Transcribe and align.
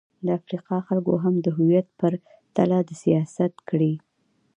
د 0.25 0.27
افریقا 0.39 0.77
خلکو 0.87 1.13
هم 1.23 1.35
د 1.45 1.47
هویت 1.57 1.87
پر 1.99 2.13
تله 2.55 2.79
د 2.87 2.89
سیاست 3.03 3.53
کړې. 3.69 3.93